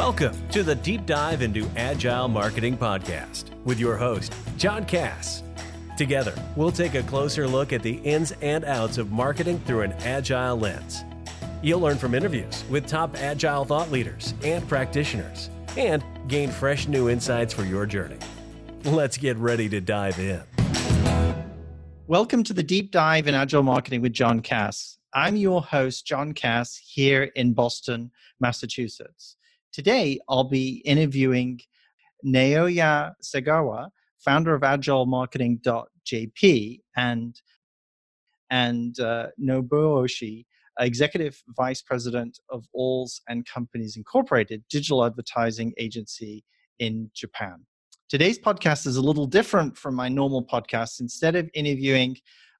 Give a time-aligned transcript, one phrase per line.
[0.00, 5.42] Welcome to the Deep Dive into Agile Marketing Podcast with your host, John Cass.
[5.98, 9.92] Together, we'll take a closer look at the ins and outs of marketing through an
[10.04, 11.04] agile lens.
[11.60, 17.10] You'll learn from interviews with top agile thought leaders and practitioners and gain fresh new
[17.10, 18.16] insights for your journey.
[18.84, 20.40] Let's get ready to dive in.
[22.06, 24.96] Welcome to the Deep Dive in Agile Marketing with John Cass.
[25.12, 29.36] I'm your host, John Cass, here in Boston, Massachusetts.
[29.72, 31.60] Today, I'll be interviewing
[32.24, 37.40] Naoya Segawa, founder of AgileMarketing.jp, and
[38.50, 39.28] and uh,
[40.80, 46.44] executive vice president of Alls and Companies Incorporated, digital advertising agency
[46.78, 47.64] in Japan.
[48.08, 51.00] Today's podcast is a little different from my normal podcast.
[51.00, 52.16] Instead of interviewing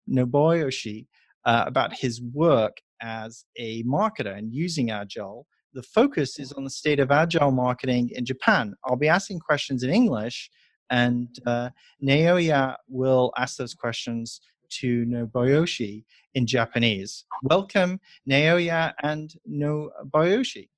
[0.09, 1.07] Nobuo Oshii
[1.45, 6.71] uh, about his work as a marketer and using Agile, the focus is on the
[6.71, 8.75] state of Agile marketing in Japan.
[8.85, 10.51] I'll be asking questions in English,
[10.91, 11.71] and uh,
[12.03, 14.41] Naoya will ask those questions
[14.81, 16.05] to Nobuo Oshii
[16.35, 17.25] in Japanese.
[17.43, 20.69] Welcome, Naoya and Nobuo Oshii.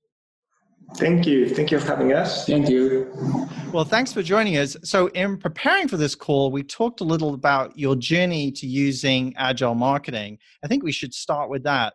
[0.96, 1.48] Thank you.
[1.48, 2.46] Thank you for having us.
[2.46, 3.10] Thank you.
[3.72, 4.76] Well, thanks for joining us.
[4.82, 9.32] So, in preparing for this call, we talked a little about your journey to using
[9.36, 10.38] agile marketing.
[10.62, 11.94] I think we should start with that.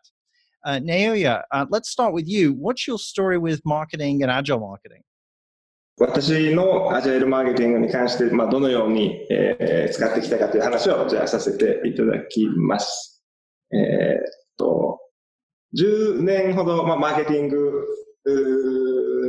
[0.67, 2.51] Uh, Naoya, uh, let's start with you.
[2.51, 5.01] What's your story with marketing and agile marketing?
[5.97, 13.23] 私のアジャイルマーケティングに関して、まあ、どのように、えー、使ってきたかという話をじゃあさせていただきます。
[13.71, 14.21] えー、っ
[14.57, 14.99] と、
[15.79, 17.85] 10年ほど、まあ、マーケティング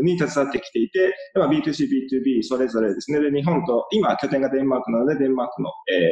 [0.03, 3.21] に携わってきていて、まあ、B2C、B2B それぞれですね。
[3.21, 6.09] で、日本と、今拠点がデンマークなので、デンマークの、えー、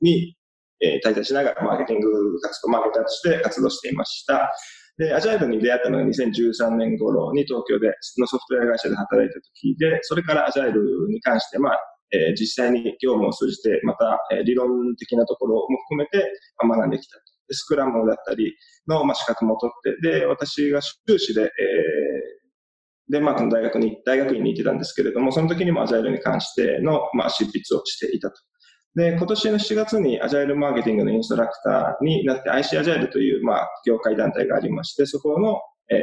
[0.00, 0.36] に、
[0.80, 4.52] えー、滞在しながらマーケティング活動、マーケターとして活動していました。
[4.98, 7.88] で、アジャイルに出会ったのが2013年頃に東京で、
[8.18, 11.78] のソフトウェア会社で働いた時で、それからアジャイルに関して、まあ、
[12.12, 16.30] えー、実際に業務を通じて、また、えー、理論的なところも含めて、
[16.66, 17.22] まあ、学んできたと。
[17.50, 18.56] スクラムだったり
[18.88, 21.48] の、まあ、資格も取って、で、私が修士で、えー、
[23.10, 28.36] デンマークの大学に、大学院に行ってたんですけれども、その時にもアジャイルに関しての、まあ、執筆をしていたと。
[28.96, 35.98] で、今年の7月にアジャイルマーケティングのインストラクターになって IC アジャイルという、まあ、業界団体がありまして、そこの、えー、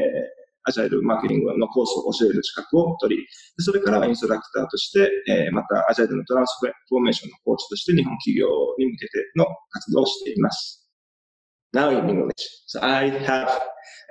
[0.66, 3.26] アジャイルマーケティングのコースを教える資格を取り、
[3.58, 10.84] それからインストラクターとして、えー、またアジャイルのトランスフォーメーションのコーチとして日本企業に向けての活動をしています。
[11.74, 12.48] now in English.
[12.68, 13.50] So I have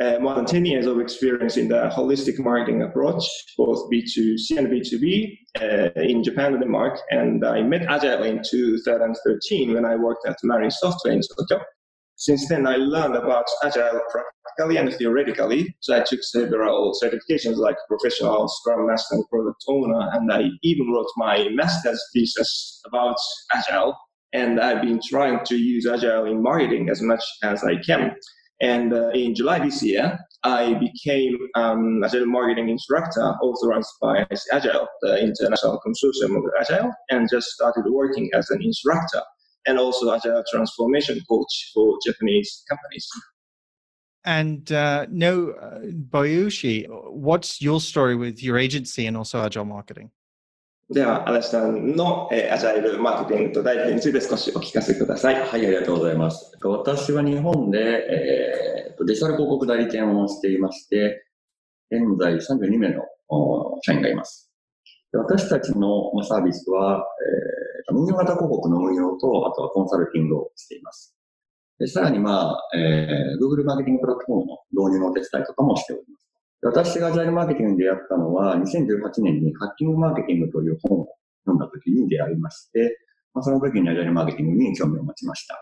[0.00, 3.24] uh, more than 10 years of experience in the holistic marketing approach,
[3.56, 6.98] both B2C and B2B uh, in Japan and Denmark.
[7.10, 11.64] And I met Agile in 2013 when I worked at Marine Software in Tokyo.
[12.16, 15.74] Since then, I learned about Agile practically and theoretically.
[15.80, 20.92] So I took several certifications like professional Scrum Master and Product Owner, and I even
[20.92, 23.16] wrote my master's thesis about
[23.54, 23.96] Agile
[24.32, 28.14] and I've been trying to use Agile in marketing as much as I can.
[28.62, 34.88] And uh, in July this year, I became um, Agile marketing instructor authorized by Agile,
[35.02, 39.20] the international consortium of Agile, and just started working as an instructor
[39.66, 43.08] and also Agile transformation coach for Japanese companies.
[44.24, 50.10] And uh, no, uh, Bayushi, what's your story with your agency and also Agile marketing?
[50.92, 55.40] では、足立さんの、えー、アジャイルマーケティングと代理について少しお聞かせください。
[55.40, 56.52] はい、ありがとうございます。
[56.62, 61.24] 私は日本で、えー、デジタル広告代理店をしていまして、
[61.90, 63.04] 現在32名の
[63.82, 64.52] 社員がいます。
[65.14, 67.06] 私たちのサービスは、
[67.88, 71.16] えー、運用型広告の運用と、あとはコンサルティングをしています。
[71.78, 76.31] でさらに、まあ、えー、Google マーケティングプラットフォームの導入のお手伝いとかもしております。
[76.62, 81.06] 私がアジャイルマーケティングに出会ったのは、2018年にハッキングマーケティングという本を
[81.44, 82.98] 読んだ時に出会いまして、
[83.34, 85.56] まあ、その時にアジャイルマーケティングに興味を持ちました。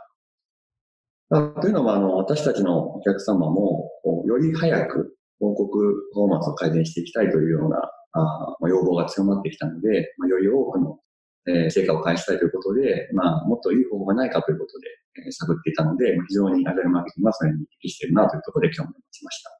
[1.60, 3.88] というのは、あの、私たちのお客様も、
[4.26, 7.78] より早く広告パフォーマンスを改善していきたいというような
[8.12, 10.98] あ、まあ、要望が強まってきたので、まあ、より多くの、
[11.46, 14.88] えー、成果を返したいということで、まあ、もっといい方法がないかということで、
[15.26, 19.59] えー、探っていたので、非常にアジャイルマーケティングはそれに適しているなというところで興味を持ちました。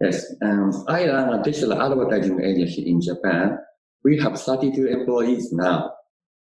[0.00, 3.58] Yes, um, I run a digital advertising agency in Japan.
[4.02, 5.92] We have 32 employees now.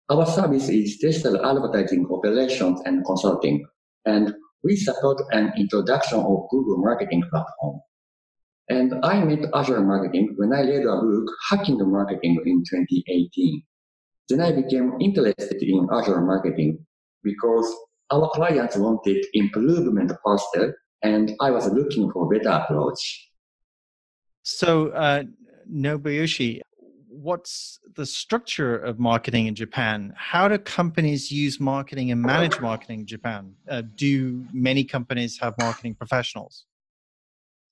[0.10, 3.66] Our service is digital advertising operations and consulting,
[4.06, 4.34] and
[4.64, 7.82] we support an introduction of Google Marketing Platform.
[8.70, 13.64] And I met Azure Marketing when I read a book, Hacking the Marketing, in 2018.
[14.30, 16.86] Then I became interested in Azure Marketing
[17.24, 17.74] because
[18.12, 23.31] our clients wanted improvement faster, and I was looking for better approach.
[24.43, 25.25] So, uh,
[25.71, 26.61] Nobuyoshi,
[27.09, 30.13] what's the structure of marketing in Japan?
[30.17, 33.55] How do companies use marketing and manage marketing in Japan?
[33.69, 36.67] Uh, do many companies have marketing professionals?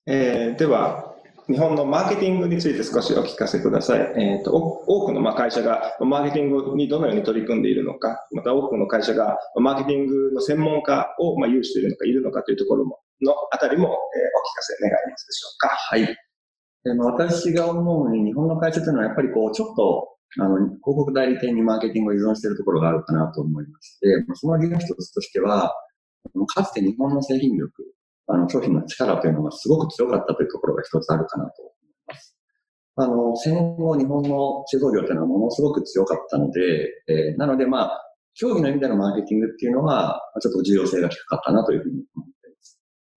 [0.07, 1.15] えー、では、
[1.47, 3.99] 日本のマーケティングについて少しお聞かせください。
[4.17, 14.01] えーと、多くのまあ会社がマーケティングにどのように取り組んでいるのか、また多くの会社がマーケティングの専門家をまあ有しているのか、いるのかというところものあたりも、えー、お聞か
[14.61, 15.69] せ願いますでしょうか。
[15.69, 16.17] はい。
[16.84, 25.74] でまあ、私が思うに、日本の会社というのはやっぱりこう、ちょっと、あの、広告代理店にマーケティングを依存しているところがあるかなと思いまして、その理由の一つとしては、
[26.54, 27.70] かつて日本の製品力、
[28.28, 31.74] あの、商品の力というのがすごく強かったというところが一つあるかなと思い
[32.08, 32.36] ます。
[32.96, 42.19] あの、戦後日本の製造業というのはものすごく強かったので、えー、なのでまあ、競技の意味でのマーケティングっていうのは、ちょっと重要性が低かったなというふうに思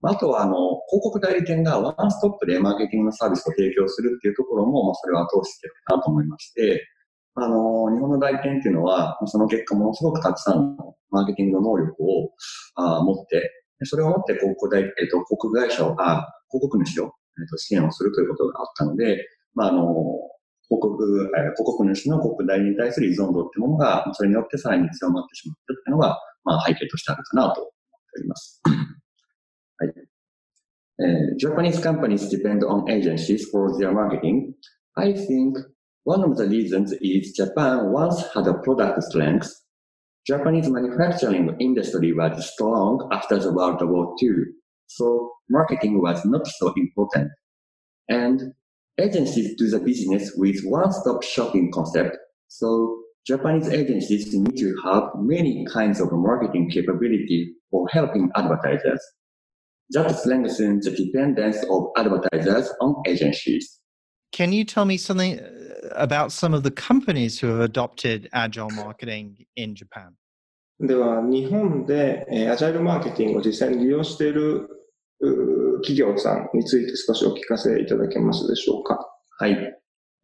[0.05, 0.53] あとは、あの、
[0.89, 6.85] 広告代理店がワンストップでマーケティングのサービスを提供するっていうところも、まあ、それは通してるかなと思いまして、
[7.35, 12.29] あの、日本の代理店っていうのは、その結果ものすごくたくさんのマーケティングの能力を
[12.75, 13.49] あ持って、
[13.85, 17.07] それを持って広告代、えっ、と、広告会社を、あ広告主を、え
[17.43, 19.25] っ、と、支援をするということがあったので、
[19.55, 19.85] まあ、あの、
[20.69, 27.75] 広告、えー、広告主の広告代理に対する依存度っていうものが、それによってさらに強まってしまってるっていうのが、まあ、背景としてあるかなと思って
[28.19, 28.61] おります。
[31.01, 34.53] Uh, Japanese companies depend on agencies for their marketing.
[34.95, 35.57] I think
[36.03, 39.49] one of the reasons is Japan once had a product strength.
[40.27, 44.29] Japanese manufacturing industry was strong after the World War II,
[44.87, 47.31] so marketing was not so important.
[48.07, 48.53] And
[48.99, 52.17] agencies do the business with one-stop shopping concept,
[52.47, 59.01] so Japanese agencies need to have many kinds of marketing capability for helping advertisers.
[59.91, 63.79] That strengthens the dependence of advertisers on agencies.
[64.31, 68.69] Can you tell me something uh, about some of the companies who have adopted agile
[68.71, 70.15] marketing in Japan?
[70.79, 74.67] では、日本で、えー、アジャイルマーケティングを実際に利用している
[75.83, 78.99] 企業さんについて少しお聞かせいただけますでしょうか。
[79.37, 79.57] はい。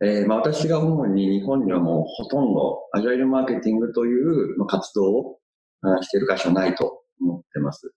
[0.01, 5.39] えーまあ、私が主に日本にはもうほとんどアジャイルマーケティングという活動を
[6.01, 7.93] している会社はないと思ってます。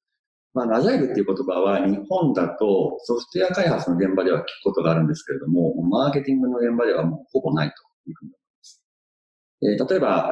[0.55, 7.75] まあ、アジャイルっていう言葉は日本だとソフトウェア開発の現場では聞くことがあるんですけれども、マーケティングの現場ではもうほぼないと
[8.11, 8.85] いうふうに思います。
[9.63, 10.31] えー、例えば、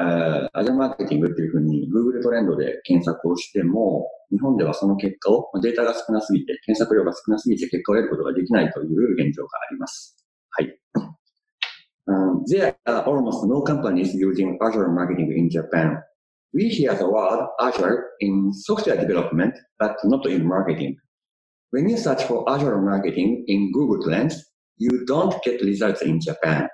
[0.52, 10.16] えー、アジャマーケティングっていうふうに Google トレンドで検索をしても、日本ではその結果を、データが少なすぎて、検索量が少なすぎて結果を得ることができないという現状があります。
[10.50, 10.80] はい。
[12.06, 16.02] Um, there are almost no companies using Azure marketing in Japan.
[16.53, 20.97] We hear the word Azure in software development, but not in marketing.
[21.71, 26.69] When you search for Azure marketing in Google Trends, you don't get results in Japan.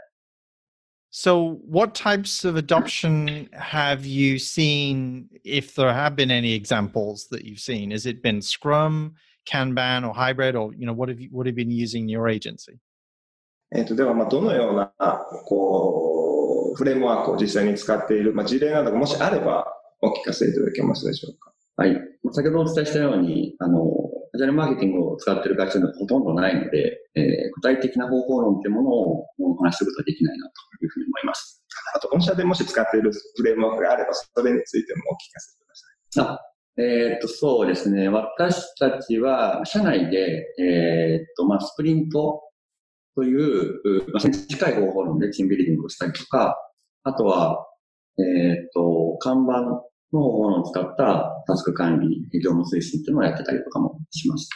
[1.09, 7.44] So, what types of adoption have you seen, if there have been any examples that
[7.44, 7.91] you've seen?
[7.91, 9.15] Has it been Scrum,
[9.45, 12.09] Kanban, or hybrid, or you know, what have you what have you been using in
[12.09, 12.79] your agency?
[13.73, 14.91] えっと、では、まあ、どのような、
[15.45, 16.14] こう、
[16.76, 19.67] フレームワークを実際に使っている、まあ、事例などがもしあれば、
[20.02, 21.52] お聞かせいただけますでしょうか？
[21.76, 21.96] はい。
[22.32, 23.81] 先ほどお伝えしたように、あの、
[24.34, 27.24] アジャルマーケティングを使っている会社はほとんどないので、えー、
[27.55, 30.53] 具体的な方法論というものをお話しすることはできないなと
[30.84, 31.65] いうふうに思います。
[31.94, 36.34] あと、御社でもし使っているフレームワークがあれば、それについてもお聞かせください。
[36.34, 36.41] あ
[36.79, 38.08] えー、っと、そうですね。
[38.10, 42.43] 私たちは、社内で、えー、っと、まあ、スプリント
[43.15, 43.81] という、
[44.12, 46.55] まあ、近い方法論でチームビルディングをしたりとか、
[47.06, 47.68] あとは、
[48.19, 54.49] えっ、と、看板の方法論を使ったタスク管理、業務推進っていうのをやってたりとかもします。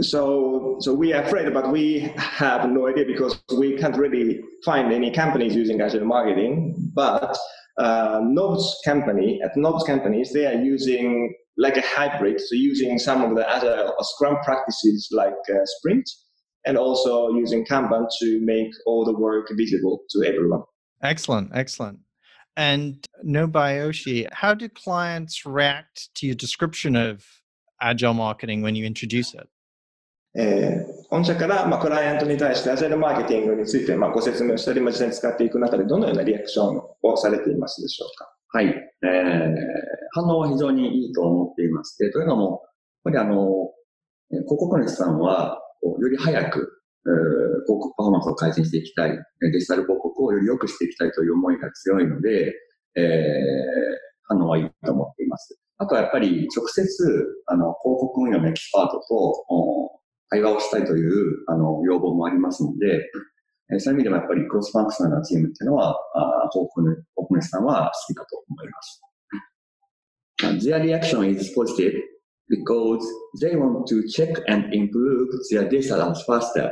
[0.00, 4.90] So, so we are afraid, but we have no idea because we can't really find
[4.90, 6.74] any companies using Agile marketing.
[6.94, 7.36] But
[7.76, 13.22] uh, Nob's company, at Nob's companies, they are using like a hybrid, so using some
[13.22, 16.08] of the other Scrum practices like uh, Sprint,
[16.64, 20.62] and also using Kanban to make all the work visible to everyone.
[21.01, 21.99] Excellent, excellent.
[22.55, 27.23] And Nobuyoshi, how do clients react to your description of
[27.79, 29.47] agile marketing when you introduce it?
[30.35, 38.31] えー、御社から、まあ、クライアントに対してアジャイルマーケティングについて、まあ、ご説明をしたり、まあ、実際に使っていく中で、どのようなリアクションをされていますでしょうか？
[38.49, 38.65] はい。
[38.67, 39.55] えー、
[40.11, 42.61] 反応は非常にいいと思っていまして、というのも、
[43.05, 43.71] やっぱりあの、
[44.29, 46.76] 広告主さんは、より早く
[47.07, 52.53] 広告パフォーマンスを改善していきたい、デジタル広告をより良くしていきたいという思いが強いので、
[52.95, 53.05] えー、
[54.23, 55.57] 反応はいいと思っています。
[55.77, 59.99] あとはやっぱり直接、あの、広告運用のエキスパートと
[60.29, 63.09] 対話をしたいという、あの、要望もありますので、
[63.69, 69.01] えそういう意味でもやっぱり cross-functional なチームっていうのは、あホークネホークネスさんは好きだと思います。
[70.65, 71.93] Their reaction is positive
[72.49, 73.03] because
[73.41, 76.71] they want to check and improve their data as faster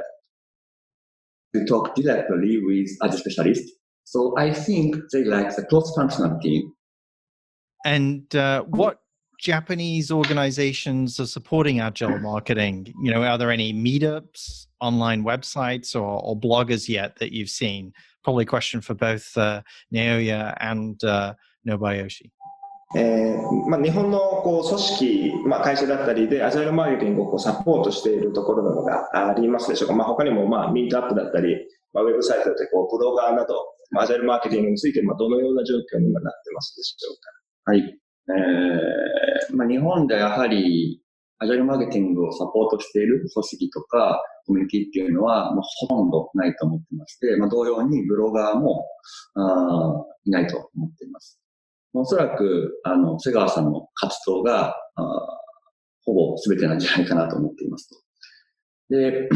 [1.56, 3.72] to talk directly with other specialists.
[4.04, 6.72] So I think they like the cross-functional team.
[7.86, 9.00] And uh, what
[9.40, 12.94] Japanese organizations are supporting agile marketing?
[13.02, 17.94] You know, are there any meetups, online websites, or, or bloggers yet that you've seen?
[18.24, 19.62] Probably a question for both uh,
[19.94, 21.34] Naoya and uh,
[21.68, 22.32] Nobayoshi.
[22.96, 31.56] えーまあ、日本のこう組織、まあ、会社だったりでアジャイルマーケティングをこうサポートしているところなどがありますでしょうか、まあ、他にもまあミートアップだったり、
[31.94, 33.56] まあ、ウェブサイトでこうブロガーなど、
[33.92, 37.18] まあ、アジャイルマーケティングについてまあどのような状況に今なってますでしょう
[37.65, 37.72] か。
[37.72, 38.00] はい。
[38.27, 41.01] えーまあ、日本ではやはり
[41.39, 48.86] アジャイルマーケティングをサポートしている組織とかコミュニティっていうのはもうほとんどないと思ってまして、まあ、同様にブロガーも
[49.36, 51.39] あいないと思っています。
[51.96, 55.36] おそらく、あの、瀬川さんの活動が、あ
[56.06, 57.96] ほぼ全てなんじゃないかなと思っていますと。
[58.90, 59.30] で、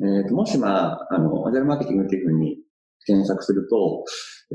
[0.00, 2.58] えーと、もしまあ、あの、アジャルマーケティングっていうふうに
[3.06, 4.04] 検索すると、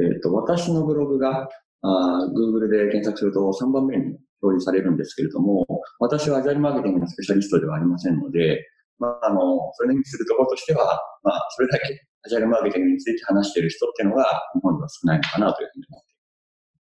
[0.02, 1.48] えっ、ー、と、私のブログが、
[1.86, 4.04] あ Google で検索すると3番目に
[4.42, 5.66] 表示されるんですけれども、
[6.00, 8.66] 私はアジャルマーケティングのスペシャリストではありませんので、
[9.00, 9.40] まあ、あの、
[9.74, 16.03] それの意味するところとしては、まあ、それだけアジャルマーケティングについて話している人っていうのが日本では少ないのかなというふうに思います。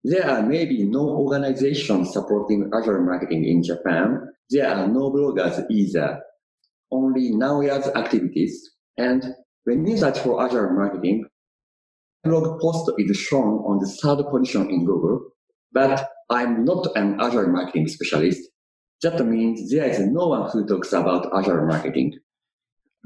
[0.05, 4.29] There are maybe no organizations supporting Azure marketing in Japan.
[4.51, 6.21] There are no bloggers either.
[6.91, 8.71] Only Naoya's activities.
[8.99, 9.25] And
[9.65, 11.25] when you search for Azure marketing,
[12.25, 15.31] blog post is shown on the third position in Google,
[15.73, 18.41] but I'm not an Azure marketing specialist.
[19.03, 22.19] That means there is no one who talks about Azure marketing.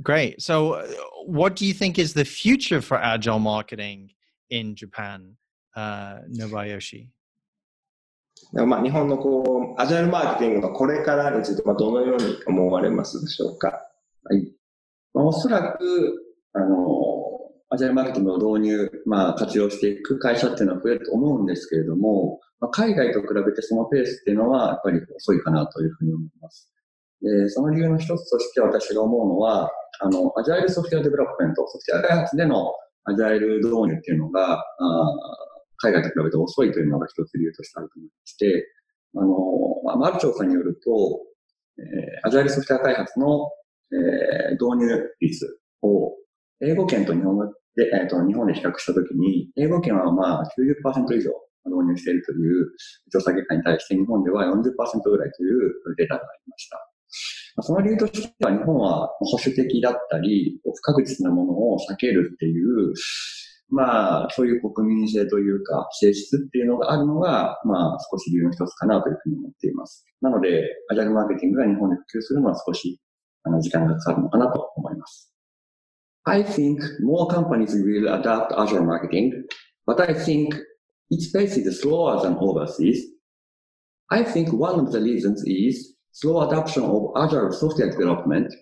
[0.02, 0.42] Great.
[0.42, 0.86] So, uh,
[1.24, 4.10] what do you think is the future for agile marketing
[4.50, 5.36] in Japan,
[5.76, 7.06] uh, Nobuyoshi?
[8.52, 13.68] まあ、日本のこうアジャイルマーケティングのこれからについて、まあ、どのように思われますでしょうか？
[14.24, 14.52] はい。
[15.14, 16.76] まあ、おそらく、あの、
[17.70, 26.70] アジャイルマーケティングの導入、まあ、活用していく会社っていうのは増えると思うんですけれども、まあ、海外と比べてそのペースっていうのはやっぱり遅いかなというふうに思います。
[27.22, 32.72] で、その理由の一つとして私が思うのは、あの、 agile software development、ソフトウェア開発での
[33.04, 34.62] アジャイル導入っていうのが、あ
[35.78, 38.66] 海外と比べて遅いというのが一つ理由としてあると思いまして、
[39.16, 41.20] あの、まあ、ある調査によると、
[41.78, 43.50] えー、アジャイルソフトウェア開発の、
[43.92, 46.12] えー、導入率を
[46.60, 47.38] 英語圏と日本
[47.76, 51.30] で、えっ、ー、と、日本で比較したときに、英語圏はまあ90%以上
[51.66, 52.66] 導入しているという
[53.12, 54.52] 調査結果に対して、日本では40%
[55.04, 56.78] ぐらいというデータがありました。
[57.62, 62.92] その理由としては、日本は保守的だったり、不確実なものを避けるっていう、
[63.68, 70.04] まあ、そういう国民性というか、性質っていうのがあるのが、まあ、少し理由の一つかなというふうに思っています。
[70.20, 73.00] なので、アジャルマーケティングが日本で普及するのは少し、
[73.42, 75.32] あの、時間がかかるのかなと思います。
[76.28, 79.30] I think more companies will adopt Azure marketing,
[79.86, 80.56] but I think
[81.10, 83.00] its pace is slower than overseas.
[84.10, 88.52] I think one of the reasons is slow adoption of Azure software development.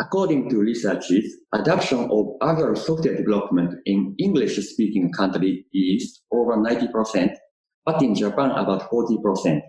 [0.00, 7.34] According to researches, adoption of Azure software development in English-speaking countries is over 90%,
[7.84, 9.60] but in Japan about 40%.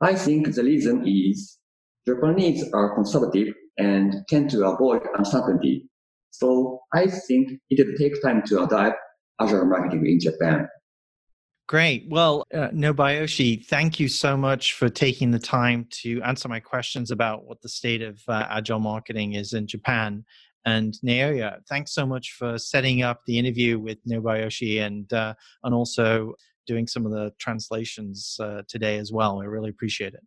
[0.00, 1.58] I think the reason is
[2.08, 5.90] Japanese are conservative and tend to avoid uncertainty.
[6.30, 8.96] So I think it will take time to adapt
[9.40, 10.68] Azure marketing in Japan.
[11.68, 12.06] Great.
[12.08, 17.10] Well, uh, Nobuyoshi, thank you so much for taking the time to answer my questions
[17.10, 20.24] about what the state of uh, agile marketing is in Japan.
[20.64, 25.74] And Naoya, thanks so much for setting up the interview with Nobuyoshi and uh, and
[25.74, 26.34] also
[26.68, 29.40] doing some of the translations uh, today as well.
[29.40, 30.24] I really appreciate it.